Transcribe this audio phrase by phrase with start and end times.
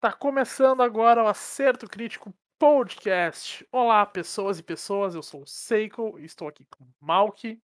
[0.00, 3.66] Tá começando agora o Acerto Crítico Podcast.
[3.72, 7.60] Olá, pessoas e pessoas, eu sou o Seiko e estou aqui com o Malk.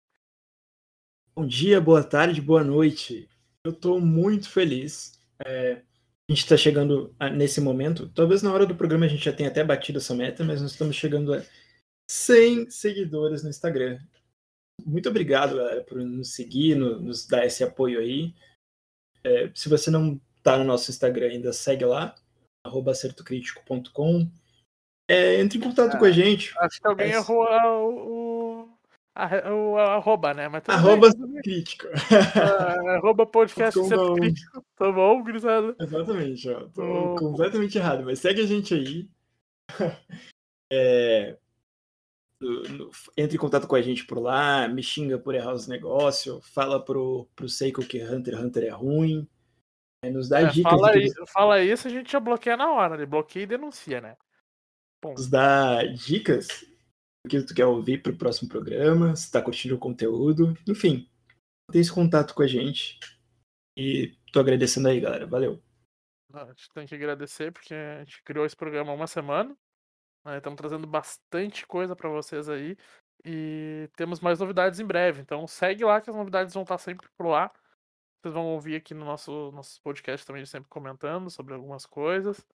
[1.35, 3.29] Bom dia, boa tarde, boa noite.
[3.63, 5.19] Eu estou muito feliz.
[5.45, 8.09] É, a gente está chegando a, nesse momento.
[8.09, 10.71] Talvez na hora do programa a gente já tenha até batido essa meta, mas nós
[10.71, 11.45] estamos chegando a
[12.09, 13.99] 100 seguidores no Instagram.
[14.83, 18.33] Muito obrigado, galera, por nos seguir, no, nos dar esse apoio aí.
[19.23, 22.15] É, se você não está no nosso Instagram ainda, segue lá
[22.63, 24.29] arroba acertocrítico.com.
[25.07, 26.53] É, entre em contato com a gente.
[26.59, 27.15] Acho que alguém é...
[27.15, 28.69] errou o,
[29.51, 30.47] o, o, arroba, né?
[30.47, 31.87] Mas arroba bem, crítico.
[32.35, 34.65] Ah, arroba podcast Acerto Crítico.
[34.75, 35.75] Tá bom, grisado?
[35.79, 36.67] Exatamente, ó.
[36.69, 37.15] Tô oh.
[37.15, 39.09] completamente errado, mas segue a gente aí.
[40.75, 41.37] É,
[43.15, 46.83] entre em contato com a gente por lá, me xinga por errar os negócios, fala
[46.83, 49.27] pro, pro Seiko que Hunter x Hunter é ruim.
[50.11, 50.71] Nos dá é, dicas.
[50.71, 52.95] Fala, isso, fala isso, a gente já bloqueia na hora.
[52.95, 54.17] Ele bloqueia e denuncia, né?
[55.03, 55.11] Bom.
[55.11, 56.47] Nos dá dicas
[57.25, 60.57] do que tu quer ouvir pro próximo programa, se tá curtindo o conteúdo.
[60.67, 61.09] Enfim,
[61.71, 62.99] tem esse contato com a gente.
[63.77, 65.25] E tô agradecendo aí, galera.
[65.25, 65.61] Valeu.
[66.33, 69.55] A gente tem que agradecer porque a gente criou esse programa há uma semana.
[70.25, 70.37] Né?
[70.37, 72.75] Estamos trazendo bastante coisa para vocês aí.
[73.25, 75.21] E temos mais novidades em breve.
[75.21, 77.51] Então segue lá que as novidades vão estar sempre por lá.
[78.23, 82.47] Vocês vão ouvir aqui no nosso, nosso podcast também, sempre comentando sobre algumas coisas.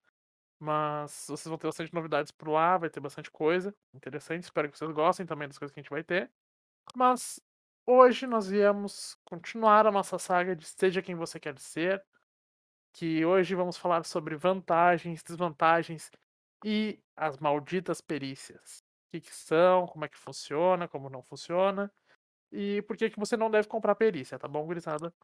[0.58, 4.42] Mas vocês vão ter bastante novidades por lá, vai ter bastante coisa interessante.
[4.42, 6.28] Espero que vocês gostem também das coisas que a gente vai ter.
[6.92, 7.40] Mas
[7.86, 12.04] hoje nós viemos continuar a nossa saga de Seja Quem Você Quer Ser.
[12.92, 16.10] Que hoje vamos falar sobre vantagens, desvantagens
[16.64, 18.82] e as malditas perícias.
[19.06, 21.92] O que, que são, como é que funciona, como não funciona.
[22.50, 25.14] E por que, que você não deve comprar perícia, tá bom, gurizada?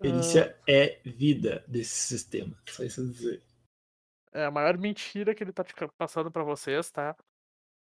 [0.00, 0.64] Perícia uh...
[0.70, 3.42] é vida desse sistema, só isso dizer.
[4.32, 5.64] É a maior mentira que ele tá
[5.96, 7.16] passando para vocês, tá?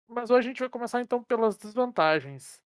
[0.06, 2.60] Mas hoje a gente vai começar então pelas desvantagens.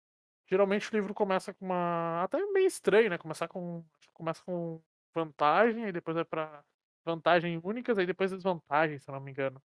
[0.49, 2.23] Geralmente o livro começa com uma.
[2.23, 3.17] Até meio estranho, né?
[3.17, 3.85] Começar com.
[4.13, 4.81] Começa com
[5.13, 6.63] vantagem, aí depois vai pra
[7.05, 9.61] vantagem únicas, aí depois desvantagem, se eu não me engano.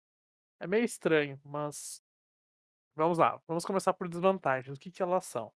[0.61, 2.03] É meio estranho, mas.
[2.95, 4.77] Vamos lá, vamos começar por desvantagens.
[4.77, 5.53] O que, que elas são?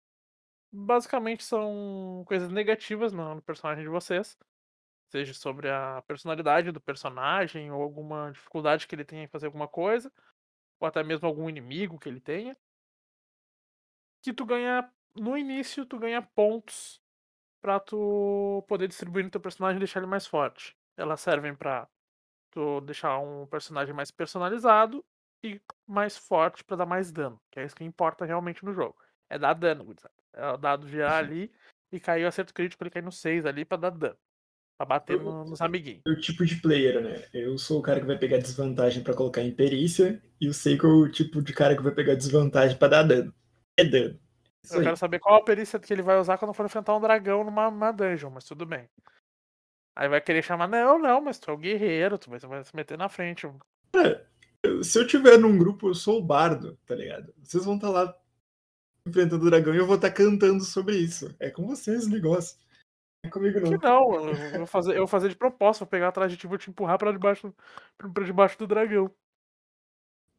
[0.73, 4.39] Basicamente são coisas negativas no personagem de vocês.
[5.11, 9.67] Seja sobre a personalidade do personagem, ou alguma dificuldade que ele tenha em fazer alguma
[9.67, 10.13] coisa,
[10.79, 12.57] ou até mesmo algum inimigo que ele tenha.
[14.23, 14.91] Que tu ganha.
[15.17, 17.03] No início, tu ganha pontos
[17.61, 20.77] pra tu poder distribuir no teu personagem e deixar ele mais forte.
[20.97, 21.89] Elas servem pra
[22.53, 25.05] tu deixar um personagem mais personalizado
[25.43, 27.41] e mais forte para dar mais dano.
[27.51, 28.97] Que é isso que importa realmente no jogo.
[29.29, 30.20] É dar dano, gurizada.
[30.33, 31.51] É o dado girar ali
[31.93, 34.17] e caiu acerto crítico, ele cai no 6 ali pra dar dano.
[34.79, 36.03] Pra bater eu, no, nos amiguinhos.
[36.07, 37.25] O tipo de player, né?
[37.35, 40.87] Eu sou o cara que vai pegar desvantagem para colocar em perícia, e o Seiko
[40.87, 43.35] é o tipo de cara que vai pegar desvantagem para dar dano.
[43.77, 44.19] É dano.
[44.65, 44.85] Isso eu aí.
[44.85, 47.93] quero saber qual a perícia que ele vai usar quando for enfrentar um dragão numa
[47.93, 48.89] dungeon, mas tudo bem.
[49.97, 52.75] Aí vai querer chamar, não, não, mas tu é o guerreiro, tu vai, vai se
[52.75, 53.47] meter na frente.
[53.95, 54.25] É,
[54.83, 57.35] se eu tiver num grupo, eu sou o bardo, tá ligado?
[57.43, 58.17] Vocês vão estar tá lá
[59.11, 61.35] enfrentando o dragão e eu vou estar tá cantando sobre isso.
[61.39, 62.59] É com vocês o negócio.
[63.25, 63.71] É comigo não.
[63.71, 66.47] Que não, eu vou fazer, eu vou fazer de propósito, vou pegar atrás de ti
[66.47, 67.55] e vou te empurrar pra debaixo,
[67.99, 69.15] pra debaixo do dragão.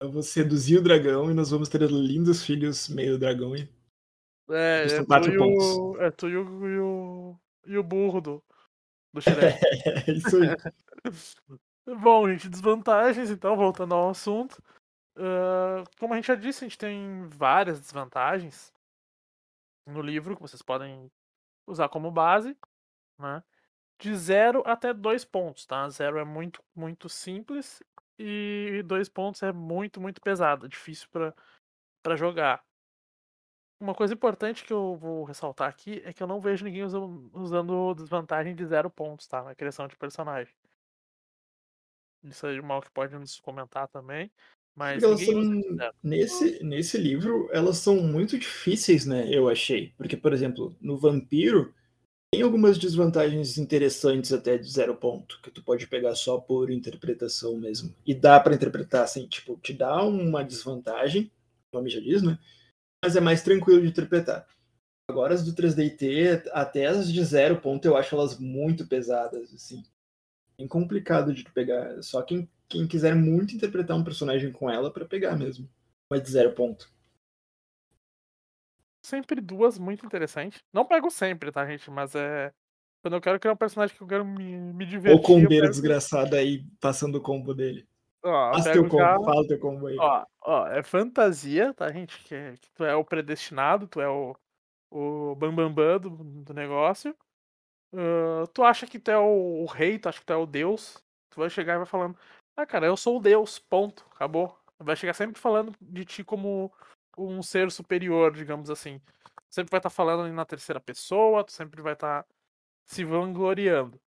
[0.01, 3.69] Eu vou seduzir o dragão e nós vamos ter lindos filhos meio dragão e.
[4.49, 8.43] É, é tu, o, é tu e o, e o, e o burro do,
[9.13, 9.39] do Shrek.
[10.09, 10.49] é isso aí.
[12.01, 14.61] Bom, gente, desvantagens, então, voltando ao assunto.
[15.99, 18.73] Como a gente já disse, a gente tem várias desvantagens
[19.85, 21.12] no livro que vocês podem
[21.68, 22.57] usar como base,
[23.19, 23.44] né?
[24.00, 25.88] De 0 até 2 pontos, tá?
[25.89, 27.83] 0 é muito, muito simples
[28.18, 32.63] e 2 pontos é muito, muito pesado, difícil para jogar.
[33.79, 37.29] Uma coisa importante que eu vou ressaltar aqui é que eu não vejo ninguém usando,
[37.33, 39.44] usando desvantagem de 0 pontos, tá?
[39.44, 40.56] Na criação de personagem.
[42.24, 44.31] Isso aí o Mal que pode nos comentar também.
[44.81, 45.62] Mas elas são,
[46.01, 49.30] nesse, nesse livro, elas são muito difíceis, né?
[49.31, 49.94] Eu achei.
[49.95, 51.72] Porque, por exemplo, no Vampiro,
[52.33, 57.57] tem algumas desvantagens interessantes até de zero ponto, que tu pode pegar só por interpretação
[57.57, 57.94] mesmo.
[58.04, 61.31] E dá para interpretar assim, tipo, te dá uma desvantagem,
[61.72, 62.39] o nome já diz, né?
[63.06, 64.48] Mas é mais tranquilo de interpretar.
[65.07, 69.84] Agora as do 3DT, até as de zero ponto, eu acho elas muito pesadas, assim.
[70.57, 72.01] É complicado de pegar.
[72.01, 75.69] Só quem quem quiser muito interpretar um personagem com ela para pegar mesmo.
[76.09, 76.89] Vai de zero ponto.
[79.03, 80.63] Sempre duas muito interessantes.
[80.71, 81.92] Não pego sempre, tá, gente?
[81.92, 82.53] Mas é.
[83.01, 85.18] Quando eu quero criar um personagem que eu quero me, me divertir.
[85.18, 85.71] Ou combeiro pego...
[85.71, 87.86] desgraçado aí passando o combo dele.
[88.24, 89.19] Ó, Faz teu combo, já...
[89.19, 89.98] fala teu combo aí.
[90.00, 92.24] Ó, ó, é fantasia, tá, gente?
[92.24, 94.36] Que, que tu é o predestinado, tu é o,
[94.92, 97.18] o bambambam bam, bam do, do negócio.
[97.93, 100.45] Uh, tu acha que tu é o, o, rei, tu acha que tu é o
[100.45, 101.03] deus.
[101.29, 102.17] Tu vai chegar e vai falando,
[102.55, 104.57] ah, cara, eu sou o deus, ponto, acabou.
[104.79, 106.71] Vai chegar sempre falando de ti como
[107.17, 109.01] um ser superior, digamos assim.
[109.49, 112.29] Sempre vai estar tá falando na terceira pessoa, tu sempre vai estar tá
[112.85, 113.99] se vangloriando.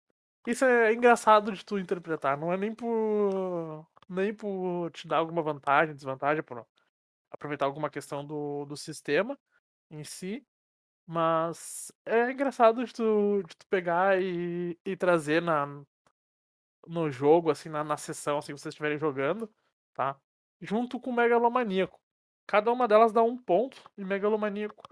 [0.47, 5.43] Isso é engraçado de tu interpretar, não é nem por nem por te dar alguma
[5.43, 6.67] vantagem, desvantagem, por
[7.31, 9.39] aproveitar alguma questão do, do sistema
[9.91, 10.47] em si,
[11.07, 15.67] mas é engraçado de tu, de tu pegar e, e trazer na,
[16.87, 19.53] no jogo, assim, na, na sessão, assim, que vocês estiverem jogando,
[19.93, 20.17] tá?
[20.61, 22.01] Junto com o Megalomaníaco.
[22.47, 24.83] Cada uma delas dá um ponto, e Megalomaníaco,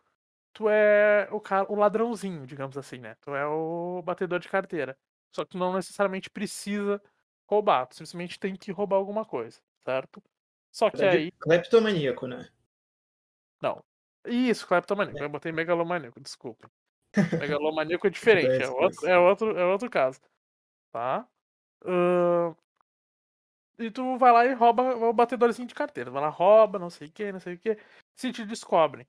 [0.53, 3.17] tu é o, cara, o ladrãozinho, digamos assim, né?
[3.20, 4.97] Tu é o batedor de carteira.
[5.35, 7.00] Só que tu não necessariamente precisa
[7.47, 10.23] roubar, tu simplesmente tem que roubar alguma coisa, certo?
[10.70, 11.31] Só que aí.
[11.32, 12.49] Cleptomaníaco, né?
[13.61, 13.82] Não.
[14.26, 15.19] Isso, cleptomaníaco.
[15.19, 15.24] É.
[15.24, 16.70] Eu botei megalomaníaco, desculpa.
[17.40, 20.20] Megalomaníaco é diferente, é outro, é, outro, é outro caso.
[20.90, 21.26] Tá?
[21.84, 22.56] Uh...
[23.78, 26.10] E tu vai lá e rouba o batedorzinho de carteira.
[26.10, 27.76] Vai lá, rouba, não sei o que, não sei o que.
[28.14, 29.06] Se te descobrem.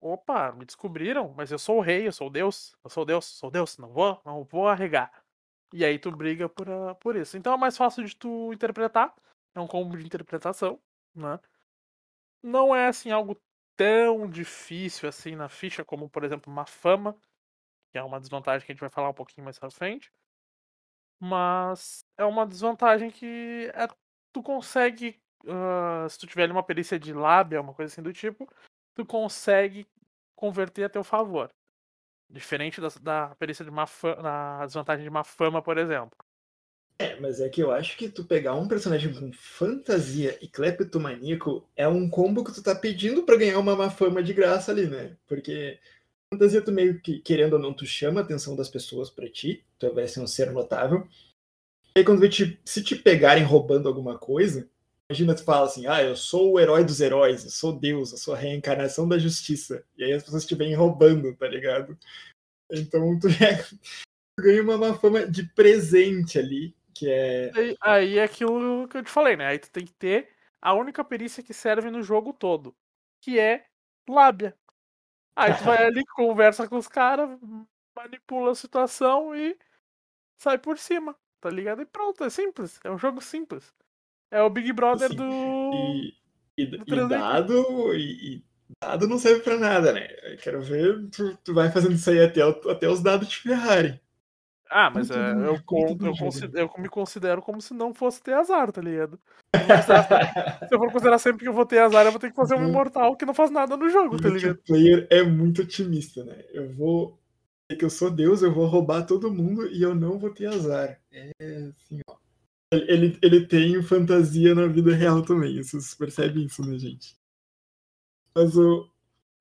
[0.00, 2.76] Opa, me descobriram, mas eu sou o rei, eu sou o Deus.
[2.84, 5.10] Eu sou o Deus, sou o Deus, não vou, não vou arregar.
[5.72, 7.36] E aí tu briga por, uh, por isso.
[7.36, 9.14] Então é mais fácil de tu interpretar.
[9.54, 10.78] É um combo de interpretação,
[11.14, 11.40] né?
[12.42, 13.40] Não é assim algo
[13.76, 17.16] tão difícil assim na ficha como, por exemplo, uma fama,
[17.90, 20.10] que é uma desvantagem que a gente vai falar um pouquinho mais pra frente.
[21.20, 23.86] Mas é uma desvantagem que é,
[24.32, 28.48] tu consegue, uh, se tu tiver uma perícia de lábia, uma coisa assim do tipo,
[28.94, 29.86] tu consegue
[30.36, 31.48] converter a teu favor.
[32.28, 36.23] Diferente da, da perícia de má fama, da desvantagem de má fama, por exemplo.
[36.98, 41.68] É, mas é que eu acho que tu pegar um personagem com fantasia e cleptomaníaco
[41.74, 44.86] é um combo que tu tá pedindo para ganhar uma má fama de graça ali,
[44.86, 45.16] né?
[45.26, 45.80] Porque
[46.32, 49.64] fantasia tu meio que, querendo ou não, tu chama a atenção das pessoas para ti,
[49.78, 51.06] tu vai ser um ser notável.
[51.96, 54.68] E aí quando te, se te pegarem roubando alguma coisa,
[55.10, 58.18] imagina tu fala assim, ah, eu sou o herói dos heróis, eu sou Deus, eu
[58.18, 59.84] sou a reencarnação da justiça.
[59.98, 61.98] E aí as pessoas te vêm roubando, tá ligado?
[62.70, 63.26] Então tu,
[64.38, 67.50] tu ganha uma má fama de presente ali, que é.
[67.54, 69.46] Aí, aí é aquilo que eu te falei, né?
[69.46, 70.28] Aí tu tem que ter
[70.62, 72.74] a única perícia que serve no jogo todo,
[73.20, 73.66] que é
[74.08, 74.56] lábia.
[75.36, 77.38] Aí tu vai ali, conversa com os caras,
[77.94, 79.56] manipula a situação e
[80.38, 81.82] sai por cima, tá ligado?
[81.82, 82.80] E pronto, é simples.
[82.84, 83.74] É um jogo simples.
[84.30, 85.24] É o Big Brother do.
[85.72, 86.14] E,
[86.56, 88.44] e, do e dado, e, e,
[88.80, 90.08] dado não serve pra nada, né?
[90.22, 94.00] Eu quero ver, tu, tu vai fazendo isso aí até, até os dados te ferrarem.
[94.70, 98.32] Ah, mas é, eu, eu, eu, considero, eu, me considero como se não fosse ter
[98.32, 99.18] azar, tá ligado?
[99.54, 102.54] se eu for considerar sempre que eu vou ter azar, eu vou ter que fazer
[102.54, 104.54] um imortal que não faz nada no jogo, tá ligado?
[104.54, 106.44] O player é muito otimista, né?
[106.52, 107.18] Eu vou.
[107.70, 110.46] É que eu sou Deus, eu vou roubar todo mundo e eu não vou ter
[110.46, 111.00] azar.
[111.12, 112.16] É assim, ó.
[112.72, 117.16] Ele, ele tem fantasia na vida real também, vocês percebem isso, né, gente?
[118.36, 118.90] Mas o,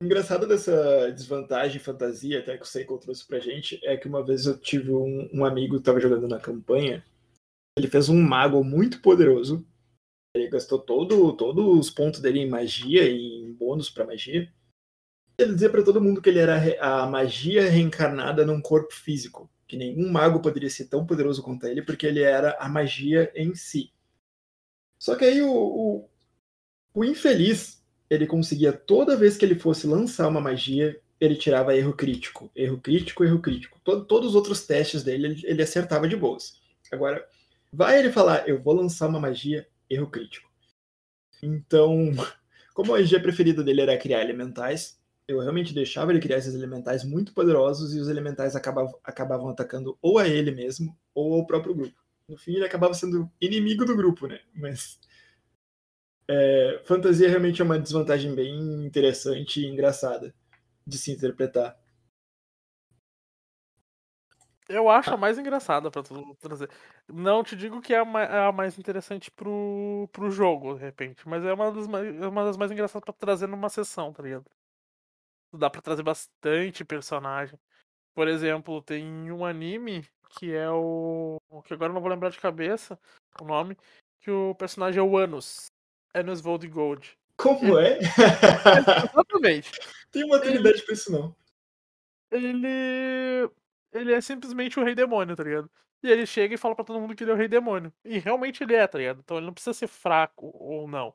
[0.02, 4.46] engraçado dessa desvantagem fantasia, até que o Seiko trouxe pra gente, é que uma vez
[4.46, 7.04] eu tive um, um amigo que tava jogando na campanha,
[7.78, 9.66] ele fez um mago muito poderoso,
[10.36, 14.52] ele gastou todo, todos os pontos dele em magia e em bônus para magia.
[15.38, 19.78] Ele dizia para todo mundo que ele era a magia reencarnada num corpo físico, que
[19.78, 23.92] nenhum mago poderia ser tão poderoso quanto ele, porque ele era a magia em si.
[25.00, 26.10] Só que aí o, o,
[26.94, 31.94] o infeliz ele conseguia, toda vez que ele fosse lançar uma magia, ele tirava erro
[31.94, 32.52] crítico.
[32.56, 33.80] Erro crítico, erro crítico.
[33.84, 36.62] Todo, todos os outros testes dele, ele, ele acertava de boas.
[36.92, 37.26] Agora,
[37.72, 40.50] vai ele falar, eu vou lançar uma magia, erro crítico.
[41.42, 42.12] Então,
[42.74, 47.04] como a magia preferida dele era criar elementais, eu realmente deixava ele criar esses elementais
[47.04, 51.74] muito poderosos e os elementais acabavam, acabavam atacando ou a ele mesmo ou ao próprio
[51.74, 51.96] grupo.
[52.28, 54.40] No fim, ele acabava sendo inimigo do grupo, né?
[54.54, 55.00] Mas
[56.28, 60.34] é, fantasia realmente é uma desvantagem bem interessante e engraçada
[60.86, 61.78] de se interpretar.
[64.70, 66.70] Eu acho a mais engraçada pra tu trazer.
[67.08, 70.82] Não te digo que é a mais, é a mais interessante pro, pro jogo, de
[70.82, 74.14] repente, mas é uma das mais, é uma das mais engraçadas pra trazer numa sessão,
[74.14, 74.46] tá ligado?
[75.54, 77.60] Dá pra trazer bastante personagem.
[78.16, 81.40] Por exemplo, tem um anime que é o.
[81.66, 83.00] que agora eu não vou lembrar de cabeça
[83.42, 83.78] o nome,
[84.20, 85.73] que o personagem é o Anos
[86.14, 87.18] é no Svold Gold.
[87.38, 88.00] Como é?
[89.12, 89.72] Exatamente.
[90.12, 90.86] Tem maturidade ele...
[90.86, 91.36] pra isso, não.
[92.32, 93.50] Ele.
[93.92, 95.70] ele é simplesmente o rei demônio, tá ligado?
[96.04, 97.94] E ele chega e fala pra todo mundo que ele é o rei demônio.
[98.04, 99.20] E realmente ele é, tá ligado?
[99.20, 101.14] Então ele não precisa ser fraco ou não.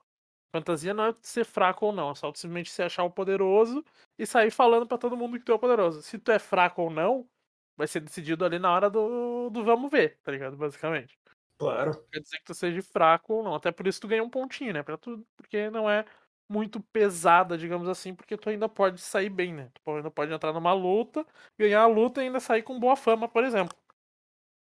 [0.51, 3.85] Fantasia não é ser fraco ou não, é só simplesmente se achar o poderoso
[4.19, 6.01] e sair falando pra todo mundo que tu é o poderoso.
[6.03, 7.29] Se tu é fraco ou não,
[7.77, 10.57] vai ser decidido ali na hora do, do vamos ver, tá ligado?
[10.57, 11.19] Basicamente.
[11.59, 12.07] Claro.
[12.13, 13.55] Quer dizer que tu seja fraco ou não.
[13.55, 14.83] Até por isso tu ganha um pontinho, né?
[14.83, 16.05] Pra tu, porque não é
[16.49, 19.71] muito pesada, digamos assim, porque tu ainda pode sair bem, né?
[19.75, 21.27] Tu ainda pode entrar numa luta,
[21.59, 23.77] ganhar a luta e ainda sair com boa fama, por exemplo.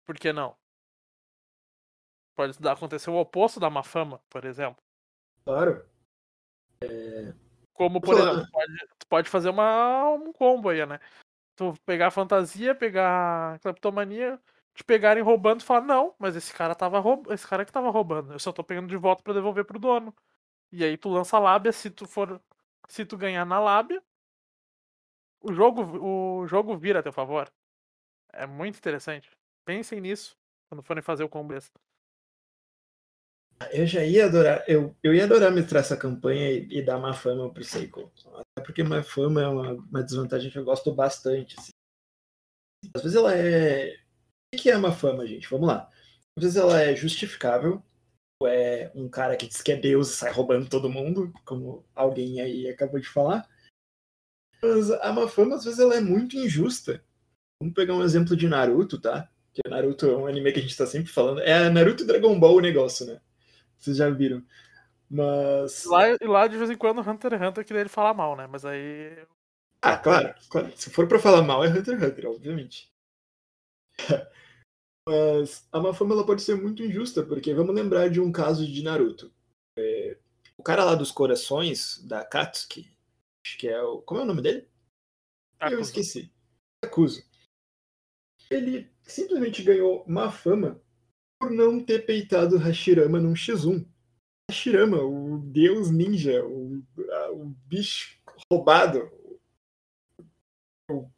[0.06, 0.56] Por que não?
[2.36, 4.84] Pode acontecer o oposto da má fama, por exemplo.
[5.46, 5.86] Claro.
[6.84, 7.34] É...
[7.74, 11.00] Como, por exemplo, tu pode, tu pode fazer uma, um combo aí, né?
[11.56, 14.40] Tu pegar a fantasia, pegar cleptomania,
[14.74, 17.34] te pegarem roubando e falar, não, mas esse cara tava roubando.
[17.34, 18.34] Esse cara que tava roubando.
[18.34, 20.14] Eu só tô pegando de volta para devolver pro dono.
[20.72, 22.42] E aí tu lança a lábia, se tu for.
[22.88, 24.04] Se tu ganhar na lábia,
[25.42, 27.52] o jogo, o jogo vira a teu favor.
[28.34, 29.30] É muito interessante.
[29.64, 30.36] Pensem nisso
[30.68, 31.80] quando forem fazer o combo extra.
[33.72, 37.14] Eu já ia adorar, eu, eu ia adorar mestrar essa campanha e, e dar má
[37.14, 38.12] fama pro Seiko.
[38.36, 41.56] Até porque má fama é uma, uma desvantagem que eu gosto bastante.
[41.58, 41.72] Assim.
[42.94, 44.03] Às vezes ela é.
[44.54, 45.50] O que é má fama, gente?
[45.50, 45.90] Vamos lá.
[46.38, 47.84] Às vezes ela é justificável,
[48.46, 52.40] é um cara que diz que é Deus e sai roubando todo mundo, como alguém
[52.40, 53.48] aí acabou de falar.
[54.62, 57.04] Mas a má fama, às vezes, ela é muito injusta.
[57.60, 59.30] Vamos pegar um exemplo de Naruto, tá?
[59.54, 61.42] Que Naruto é um anime que a gente tá sempre falando.
[61.42, 63.20] É Naruto e Dragon Ball o negócio, né?
[63.78, 64.44] Vocês já viram.
[65.10, 65.84] Mas.
[65.86, 68.48] Lá, e lá, de vez em quando, Hunter x Hunter queria ele falar mal, né?
[68.48, 69.18] Mas aí.
[69.82, 70.72] Ah, claro, claro.
[70.76, 72.92] Se for pra falar mal, é Hunter x Hunter, obviamente.
[75.08, 78.66] Mas a má fama ela pode ser muito injusta, porque vamos lembrar de um caso
[78.66, 79.34] de Naruto.
[79.78, 80.18] É,
[80.58, 82.90] o cara lá dos corações, da Katsuki,
[83.46, 84.02] acho que é o.
[84.02, 84.68] Como é o nome dele?
[85.60, 85.76] Akuzo.
[85.76, 86.34] Eu esqueci.
[86.84, 87.24] Akuzo.
[88.50, 90.82] Ele simplesmente ganhou má fama
[91.40, 93.86] por não ter peitado Hashirama num X1.
[94.50, 96.82] Hashirama, o deus ninja, o,
[97.32, 98.18] o bicho
[98.52, 99.12] roubado.
[100.90, 101.10] O,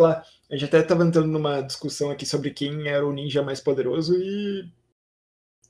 [0.00, 3.60] lá, a gente até estava entrando numa discussão aqui sobre quem era o ninja mais
[3.60, 4.70] poderoso e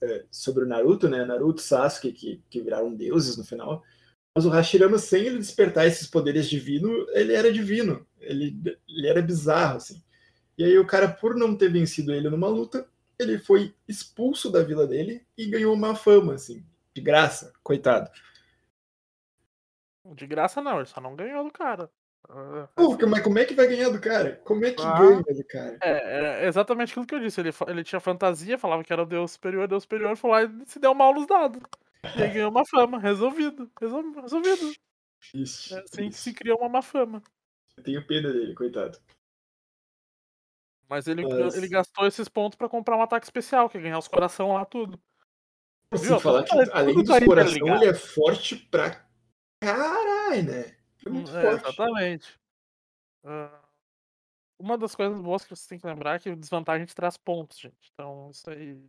[0.02, 1.24] é, sobre o Naruto, né?
[1.24, 3.82] Naruto, Sasuke, que, que viraram deuses no final.
[4.34, 8.06] Mas o Hashirama, sem ele despertar esses poderes divinos, ele era divino.
[8.20, 8.54] Ele,
[8.86, 10.02] ele era bizarro, assim.
[10.58, 12.86] E aí o cara, por não ter vencido ele numa luta,
[13.18, 16.64] ele foi expulso da vila dele e ganhou uma fama, assim,
[16.94, 18.10] de graça, coitado.
[20.14, 21.90] De graça não, ele só não ganhou do cara.
[22.74, 24.40] Pô, mas como é que vai ganhar do cara?
[24.44, 25.78] Como é que ah, ganha do cara?
[25.80, 27.40] É, é, exatamente aquilo que eu disse.
[27.40, 30.66] Ele, ele tinha fantasia, falava que era o Deus superior, Deus superior, foi lá e
[30.66, 31.62] se deu mal nos dados.
[32.16, 33.70] E aí ganhou uma fama, resolvido.
[33.80, 34.72] Resolvido.
[35.32, 37.22] Isso, é assim que se criou uma má fama.
[37.76, 38.98] Eu tenho pena dele, coitado.
[40.88, 41.56] Mas ele, mas...
[41.56, 44.64] ele gastou esses pontos pra comprar um ataque especial, que é ganhar os coração lá,
[44.64, 45.00] tudo.
[45.90, 49.04] Você falar que além dos coração, ele é forte pra
[49.60, 50.75] caralho, né?
[51.06, 51.66] É muito é, forte.
[51.66, 52.40] Exatamente.
[53.24, 53.66] Uh,
[54.58, 57.58] uma das coisas boas que você tem que lembrar é que desvantagem te traz pontos,
[57.58, 57.90] gente.
[57.92, 58.82] Então, isso aí.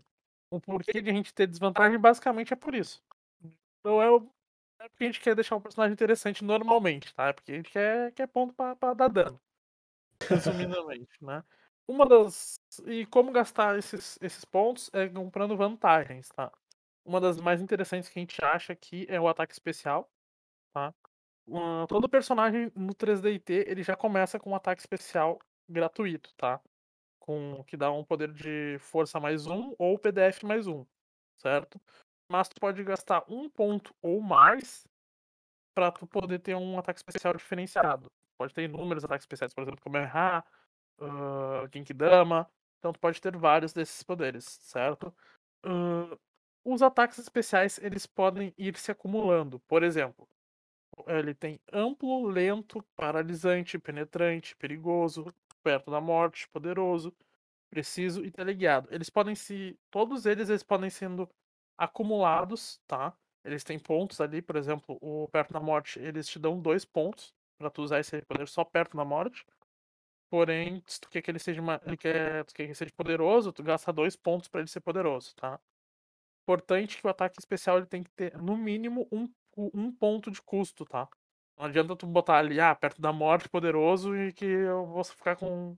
[0.50, 3.04] O porquê de a gente ter desvantagem basicamente é por isso.
[3.84, 4.30] Não é, o...
[4.80, 7.28] é porque a gente quer deixar um personagem interessante normalmente, tá?
[7.28, 9.40] É porque a gente quer, quer ponto pra, pra dar dano.
[10.22, 11.44] Resumidamente, né?
[11.88, 12.60] Uma das.
[12.86, 16.52] E como gastar esses, esses pontos é comprando vantagens, tá?
[17.06, 20.10] Uma das mais interessantes que a gente acha aqui é o ataque especial,
[20.74, 20.94] tá?
[21.48, 25.40] Uh, todo personagem no 3DT ele já começa com um ataque especial
[25.70, 26.60] gratuito, tá?
[27.20, 30.86] Com que dá um poder de força mais um ou PDF mais um,
[31.38, 31.80] certo?
[32.30, 34.86] Mas tu pode gastar um ponto ou mais
[35.74, 38.12] para tu poder ter um ataque especial diferenciado.
[38.38, 40.46] Pode ter inúmeros ataques especiais, por exemplo, como errar,
[41.00, 42.50] uh, Genkidama.
[42.80, 45.16] Então tu pode ter vários desses poderes, certo?
[45.66, 46.20] Uh,
[46.66, 49.60] os ataques especiais eles podem ir se acumulando.
[49.62, 50.28] Por exemplo,
[51.08, 57.14] ele tem amplo, lento, paralisante, penetrante, perigoso, perto da morte, poderoso,
[57.70, 58.88] preciso e teleguiado.
[58.92, 59.78] Eles podem se.
[59.92, 61.30] Todos eles, eles podem sendo
[61.78, 63.14] acumulados, tá?
[63.44, 67.34] Eles têm pontos ali, por exemplo, o perto da morte, eles te dão dois pontos
[67.58, 69.46] para tu usar esse poder só perto da morte.
[70.30, 72.92] Porém, se tu quer que ele seja uma, ele quer, tu quer que ele seja
[72.96, 75.60] poderoso, tu gasta dois pontos para ele ser poderoso, tá?
[76.44, 80.42] Importante que o ataque especial ele tem que ter no mínimo um, um ponto de
[80.42, 81.08] custo, tá?
[81.58, 85.36] Não adianta tu botar ali, ah, perto da morte poderoso e que eu vou ficar
[85.36, 85.76] com,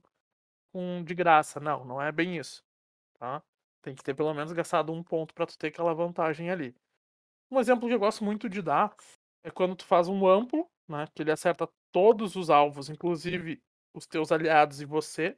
[0.72, 1.58] com de graça.
[1.58, 2.62] Não, não é bem isso,
[3.18, 3.42] tá?
[3.82, 6.74] Tem que ter pelo menos gastado um ponto para tu ter aquela vantagem ali.
[7.50, 8.94] Um exemplo que eu gosto muito de dar
[9.42, 11.06] é quando tu faz um amplo, né?
[11.14, 13.62] Que ele acerta todos os alvos, inclusive
[13.94, 15.36] os teus aliados e você.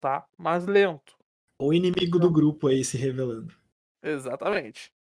[0.00, 0.26] tá?
[0.36, 1.16] Mas lento.
[1.60, 3.61] O inimigo do grupo aí se revelando.
[4.02, 4.92] Exatamente.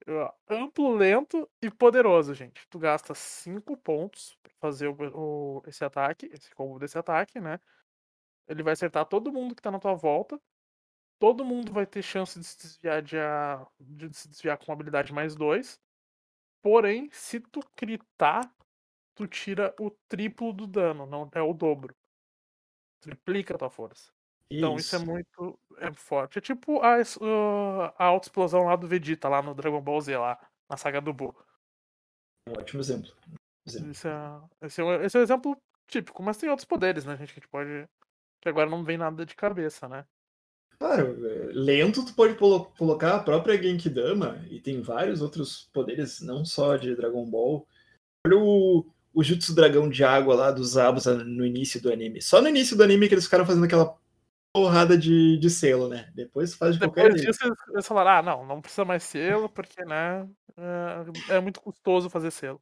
[0.48, 2.68] Amplo, lento e poderoso, gente.
[2.70, 4.96] Tu gasta 5 pontos pra fazer o,
[5.58, 7.60] o, esse ataque, esse combo desse ataque, né?
[8.48, 10.40] Ele vai acertar todo mundo que tá na tua volta.
[11.20, 15.14] Todo mundo vai ter chance de se desviar de, a, de se desviar com habilidade
[15.14, 15.80] mais 2.
[16.62, 18.54] Porém, se tu critar,
[19.16, 21.96] tu tira o triplo do dano, não é o dobro.
[23.00, 24.12] Triplica a tua força.
[24.58, 26.38] Então isso, é muito é forte.
[26.38, 26.98] É tipo a,
[27.98, 30.40] a auto-explosão lá do Vegeta, lá no Dragon Ball Z, lá,
[30.70, 31.36] na saga do Buu.
[32.48, 33.12] Um ótimo exemplo.
[33.66, 33.92] exemplo.
[33.92, 37.34] Esse, é, esse, é, esse é um exemplo típico, mas tem outros poderes, né, gente,
[37.34, 37.88] que a gente pode.
[38.42, 40.06] Que agora não vem nada de cabeça, né?
[40.80, 46.44] Claro, é, lento tu pode colocar a própria Genkidama e tem vários outros poderes, não
[46.44, 47.68] só de Dragon Ball.
[48.26, 52.20] Olha o, o Jutsu Dragão de Água lá dos Zabuza no início do anime.
[52.20, 53.96] Só no início do anime que eles ficaram fazendo aquela
[54.54, 56.12] porrada de, de selo, né?
[56.14, 57.56] Depois faz de Depois qualquer disso, jeito.
[57.74, 60.30] eles falaram, ah, não, não precisa mais selo, porque, né,
[61.30, 62.62] é, é muito custoso fazer selo.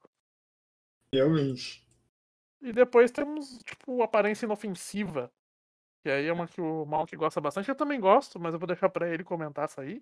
[1.14, 1.88] Realmente.
[2.62, 5.32] E depois temos, tipo, aparência inofensiva.
[6.04, 7.68] Que aí é uma que o Malk gosta bastante.
[7.68, 10.02] Eu também gosto, mas eu vou deixar pra ele comentar essa aí.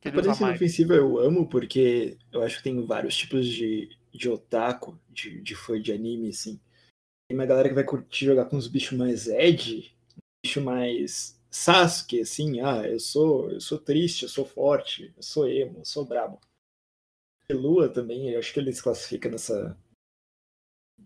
[0.00, 4.98] Que aparência inofensiva eu amo, porque eu acho que tem vários tipos de, de otaku,
[5.08, 6.60] de, de fã de anime, assim.
[7.28, 9.94] Tem uma galera que vai curtir jogar com os bichos mais edge,
[10.42, 15.48] bicho mais Sasuke, assim, ah, eu sou, eu sou triste, eu sou forte, eu sou
[15.48, 16.40] emo, eu sou brabo.
[17.48, 19.76] E Lua também, eu acho que ele se classifica nessa,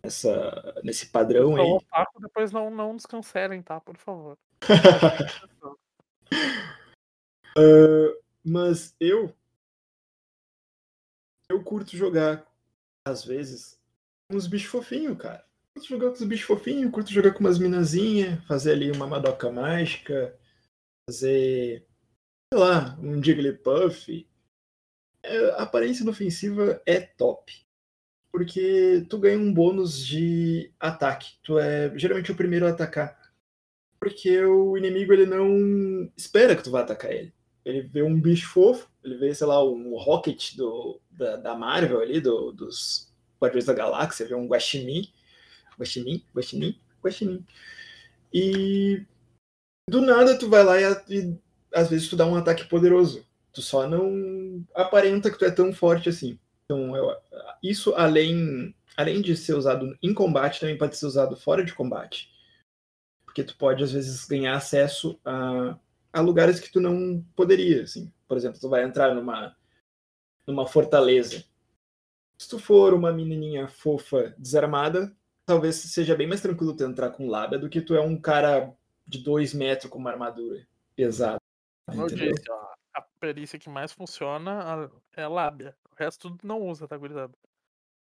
[0.03, 1.63] nessa nesse padrão aí.
[1.63, 3.81] Otaku, depois não, não descancelem, tá?
[3.81, 4.37] Por favor.
[7.57, 9.33] uh, mas eu
[11.49, 12.51] eu curto jogar
[13.05, 13.81] às vezes
[14.29, 18.43] uns bichos fofinhos, cara curto jogar com os bichos fofinhos, curto jogar com umas minazinhas,
[18.45, 20.37] fazer ali uma madoca mágica,
[21.09, 21.87] fazer,
[22.53, 24.29] sei lá, um Jigglypuff.
[25.25, 27.53] É, a aparência inofensiva é top.
[28.31, 31.35] Porque tu ganha um bônus de ataque.
[31.43, 33.19] Tu é geralmente o primeiro a atacar.
[34.01, 37.33] Porque o inimigo ele não espera que tu vá atacar ele.
[37.65, 42.01] Ele vê um bicho fofo, ele vê, sei lá, um Rocket do, da, da Marvel
[42.01, 45.13] ali, do, dos Guardiões da Galáxia, vê um Guaxinim
[45.83, 47.45] Guaxinim, Guaxinim, Guaxinim.
[48.33, 49.05] E
[49.89, 51.39] do nada tu vai lá e, e
[51.75, 53.27] às vezes tu dá um ataque poderoso.
[53.53, 56.39] Tu só não aparenta que tu é tão forte assim.
[56.65, 57.15] Então, eu,
[57.63, 62.31] isso além, além de ser usado em combate, também pode ser usado fora de combate.
[63.27, 65.79] Porque tu pode, às vezes, ganhar acesso a,
[66.13, 67.83] a lugares que tu não poderia.
[67.83, 68.11] Assim.
[68.27, 69.55] Por exemplo, tu vai entrar numa,
[70.47, 71.45] numa fortaleza.
[72.39, 75.15] Se tu for uma menininha fofa desarmada,
[75.53, 78.75] talvez seja bem mais tranquilo tu entrar com lábia do que tu é um cara
[79.07, 81.39] de dois metros com uma armadura pesada.
[81.87, 85.77] Como eu disse, ó, a perícia que mais funciona é lábia.
[85.91, 87.35] O resto tudo não usa, tá, gurizada?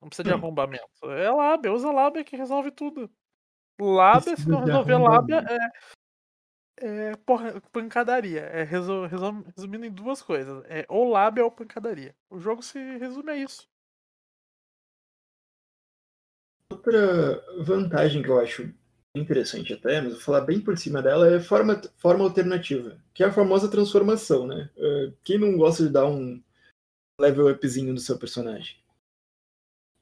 [0.02, 0.38] Não precisa de hum.
[0.38, 1.10] arrombamento.
[1.10, 3.10] É lábia, usa lábia que resolve tudo.
[3.80, 5.46] Lábia, se não resolver lábia,
[6.82, 8.42] é, é porra, pancadaria.
[8.42, 10.66] É resol, resumindo em duas coisas.
[10.66, 12.14] É ou lábia ou pancadaria.
[12.30, 13.70] O jogo se resume a isso.
[16.88, 18.74] Outra vantagem que eu acho
[19.14, 23.26] interessante até, mas vou falar bem por cima dela, é forma, forma alternativa, que é
[23.26, 24.70] a famosa transformação, né?
[24.78, 26.42] Eh, quem não gosta de dar um
[27.20, 28.78] level upzinho no seu personagem?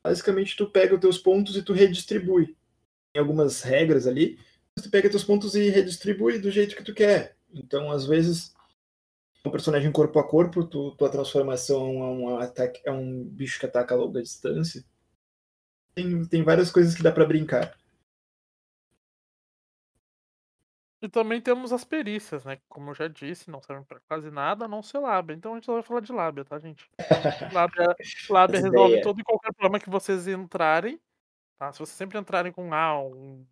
[0.06, 2.56] Basicamente, tu pega os teus pontos e tu redistribui.
[3.12, 4.38] Tem algumas regras ali,
[4.76, 7.36] mas tu pega teus pontos e redistribui do jeito que tu quer.
[7.52, 8.54] Então, às vezes,
[9.44, 13.66] um personagem corpo a corpo, tu, tua transformação é um, ataque, é um bicho que
[13.66, 14.86] ataca a longa distância
[15.96, 17.76] tem, tem várias coisas que dá para brincar.
[21.02, 22.60] E também temos as perícias, né?
[22.68, 25.36] Como eu já disse, não servem para quase nada, a não ser lábia.
[25.36, 26.90] Então a gente só vai falar de lábia, tá, gente?
[27.54, 27.96] Lábia,
[28.30, 31.00] lábia resolve todo e qualquer problema que vocês entrarem.
[31.60, 31.72] Tá?
[31.72, 33.46] Se vocês sempre entrarem com ah, um,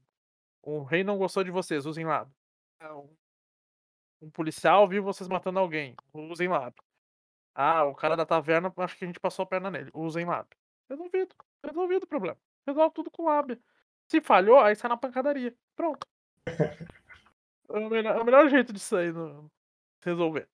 [0.65, 2.33] um rei não gostou de vocês, usem lábia.
[2.79, 3.15] É, um,
[4.23, 6.83] um policial viu vocês matando alguém, usem lábia.
[7.53, 10.57] Ah, o cara da taverna, acho que a gente passou a perna nele, usem lábia.
[10.89, 11.35] Resolvido.
[11.65, 12.37] Resolvido o problema.
[12.67, 13.59] Resolve tudo com lábia.
[14.07, 15.55] Se falhou, aí sai na pancadaria.
[15.75, 16.05] Pronto.
[16.47, 19.49] é, o melhor, é o melhor jeito de sair no...
[20.01, 20.47] resolver.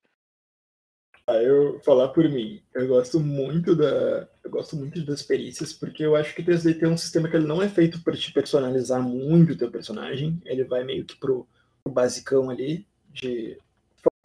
[1.30, 4.28] Ah, eu falar por mim, eu gosto muito da.
[4.44, 7.36] Eu gosto muito das perícias, porque eu acho que o 3D tem um sistema que
[7.36, 10.42] ele não é feito para te personalizar muito o teu personagem.
[10.44, 11.48] Ele vai meio que pro,
[11.84, 13.60] pro basicão ali, de.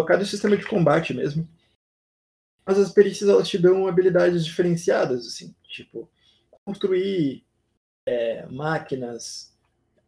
[0.01, 1.47] Focado no sistema de combate mesmo.
[2.64, 6.09] Mas as perícias elas te dão habilidades diferenciadas, assim, tipo,
[6.64, 7.44] construir
[8.07, 9.55] é, máquinas,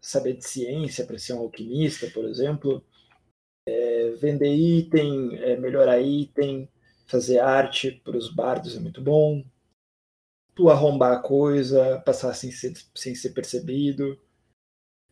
[0.00, 2.84] saber de ciência para ser um alquimista, por exemplo.
[3.68, 6.68] É, vender item, é, melhorar item,
[7.06, 9.44] fazer arte para os bardos é muito bom.
[10.54, 14.18] Tu arrombar a coisa, passar sem ser, sem ser percebido.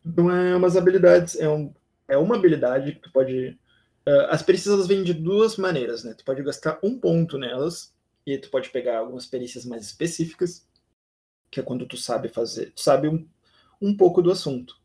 [0.05, 1.75] Então é umas habilidades, é, um,
[2.09, 3.59] é uma habilidade que tu pode.
[4.07, 6.15] Uh, as perícias vêm de duas maneiras, né?
[6.15, 7.95] Tu pode gastar um ponto nelas,
[8.27, 10.67] e tu pode pegar algumas perícias mais específicas,
[11.55, 13.27] que é quando tu sabe fazer, tu sabe um,
[13.81, 14.77] um pouco do assunto.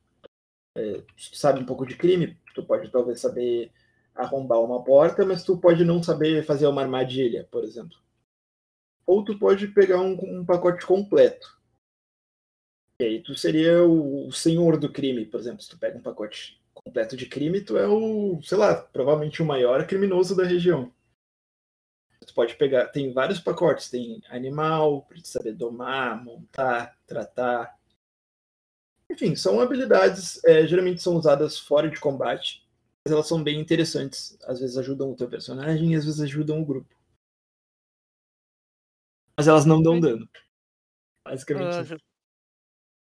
[0.78, 3.72] É, tu sabe um pouco de crime, tu pode talvez saber
[4.14, 7.98] arrombar uma porta, mas tu pode não saber fazer uma armadilha, por exemplo.
[9.06, 11.58] Ou tu pode pegar um, um pacote completo.
[13.02, 15.64] E aí tu seria o, o senhor do crime, por exemplo.
[15.64, 19.46] Se tu pega um pacote completo de crime, tu é o, sei lá, provavelmente o
[19.46, 20.94] maior criminoso da região.
[22.26, 27.78] Tu pode pegar, tem vários pacotes, tem animal, para saber domar, montar, tratar.
[29.10, 32.68] Enfim, são habilidades, é, geralmente são usadas fora de combate,
[33.04, 34.38] mas elas são bem interessantes.
[34.44, 36.96] Às vezes ajudam o teu personagem e às vezes ajudam o grupo.
[39.38, 40.30] Mas elas não dão dano.
[41.26, 41.94] Basicamente.
[41.94, 42.09] Uh,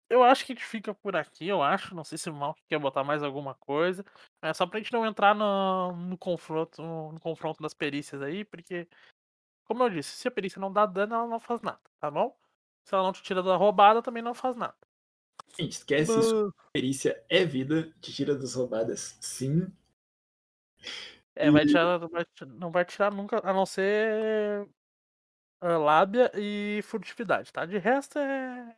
[0.08, 1.94] eu acho que a gente fica por aqui, eu acho.
[1.94, 4.04] Não sei se o Mal quer botar mais alguma coisa.
[4.42, 8.88] É só pra gente não entrar no, no confronto no confronto das perícias aí, porque,
[9.64, 12.36] como eu disse, se a perícia não dá dano, ela não faz nada, tá bom?
[12.84, 14.76] Se ela não te tira da roubada, também não faz nada.
[15.58, 16.20] Gente, esquece uh...
[16.20, 16.54] isso.
[16.72, 19.70] Perícia é vida, te tira das roubadas, sim.
[21.36, 21.50] É, e...
[21.50, 24.66] vai tirar, vai, não vai tirar nunca, a não ser
[25.62, 27.66] uh, lábia e furtividade, tá?
[27.66, 28.76] De resto é,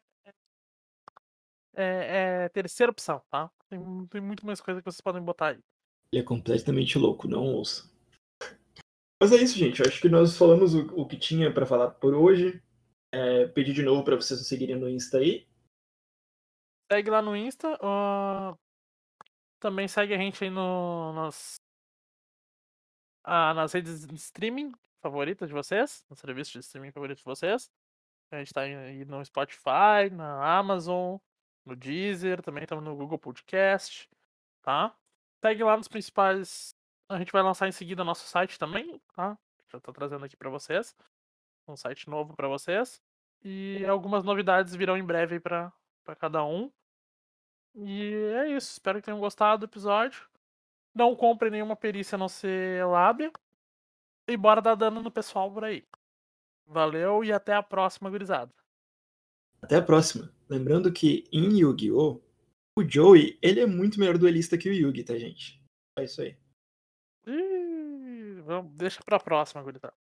[1.74, 3.50] é, é terceira opção, tá?
[3.68, 5.60] Tem, tem muito mais coisa que vocês podem botar aí.
[6.12, 7.88] Ele é completamente louco, não ouça.
[9.22, 9.80] Mas é isso, gente.
[9.80, 12.62] Eu acho que nós falamos o, o que tinha para falar por hoje.
[13.12, 15.46] É, pedir de novo para vocês nos seguirem no Insta aí.
[16.90, 17.74] Segue lá no Insta.
[17.76, 18.58] Uh,
[19.60, 21.60] também segue a gente aí no, nas,
[23.22, 27.70] ah, nas redes de streaming favoritas de vocês, no serviço de streaming favorito de vocês.
[28.32, 31.18] A gente tá aí no Spotify, na Amazon,
[31.70, 34.08] no Deezer, também estamos no Google Podcast,
[34.62, 34.94] tá?
[35.40, 36.74] Segue lá nos principais.
[37.08, 39.38] A gente vai lançar em seguida nosso site também, tá?
[39.68, 40.96] Já tô trazendo aqui para vocês.
[41.66, 43.00] Um site novo para vocês.
[43.42, 45.72] E algumas novidades virão em breve para
[46.18, 46.70] cada um.
[47.74, 48.72] E é isso.
[48.72, 50.28] Espero que tenham gostado do episódio.
[50.94, 53.32] Não compre nenhuma perícia a não ser lábia.
[54.26, 55.86] E bora dar dano no pessoal por aí.
[56.66, 58.52] Valeu e até a próxima, gurizada.
[59.62, 60.30] Até a próxima.
[60.50, 62.20] Lembrando que em Yu-Gi-Oh!
[62.76, 65.62] o Joey, ele é muito melhor duelista que o Yugi, tá, gente?
[65.98, 66.36] É isso aí.
[67.26, 69.94] Ih, vamos, deixa pra próxima, gurizada.